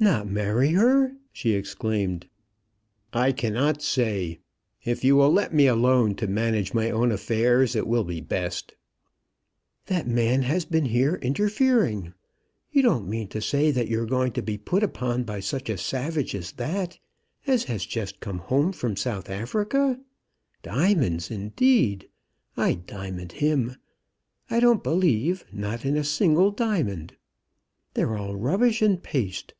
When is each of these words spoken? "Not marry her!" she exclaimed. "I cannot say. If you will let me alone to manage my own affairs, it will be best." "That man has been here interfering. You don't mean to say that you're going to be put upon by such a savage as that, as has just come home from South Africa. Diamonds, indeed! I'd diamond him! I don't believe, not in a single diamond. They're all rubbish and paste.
"Not 0.00 0.28
marry 0.28 0.70
her!" 0.72 1.12
she 1.32 1.52
exclaimed. 1.52 2.28
"I 3.12 3.32
cannot 3.32 3.82
say. 3.82 4.38
If 4.84 5.02
you 5.02 5.14
will 5.16 5.32
let 5.32 5.52
me 5.52 5.66
alone 5.66 6.14
to 6.16 6.28
manage 6.28 6.72
my 6.72 6.90
own 6.90 7.10
affairs, 7.10 7.74
it 7.74 7.86
will 7.86 8.04
be 8.04 8.20
best." 8.20 8.74
"That 9.86 10.06
man 10.06 10.42
has 10.42 10.64
been 10.64 10.84
here 10.86 11.16
interfering. 11.16 12.14
You 12.70 12.82
don't 12.82 13.08
mean 13.08 13.26
to 13.28 13.40
say 13.40 13.72
that 13.72 13.88
you're 13.88 14.06
going 14.06 14.30
to 14.32 14.42
be 14.42 14.56
put 14.56 14.84
upon 14.84 15.22
by 15.24 15.40
such 15.40 15.68
a 15.68 15.76
savage 15.78 16.34
as 16.34 16.52
that, 16.52 16.98
as 17.48 17.64
has 17.64 17.84
just 17.84 18.20
come 18.20 18.38
home 18.38 18.72
from 18.72 18.94
South 18.96 19.28
Africa. 19.30 20.00
Diamonds, 20.62 21.28
indeed! 21.30 22.08
I'd 22.56 22.86
diamond 22.86 23.32
him! 23.32 23.76
I 24.48 24.60
don't 24.60 24.82
believe, 24.82 25.44
not 25.52 25.84
in 25.84 25.96
a 25.96 26.04
single 26.04 26.50
diamond. 26.52 27.16
They're 27.94 28.16
all 28.16 28.36
rubbish 28.36 28.80
and 28.80 29.00
paste. 29.02 29.54